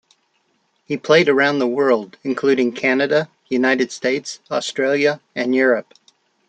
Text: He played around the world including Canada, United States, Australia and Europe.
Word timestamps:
He 0.87 0.97
played 0.97 1.29
around 1.29 1.59
the 1.59 1.67
world 1.67 2.17
including 2.23 2.71
Canada, 2.71 3.29
United 3.49 3.91
States, 3.91 4.39
Australia 4.49 5.21
and 5.35 5.53
Europe. 5.53 5.93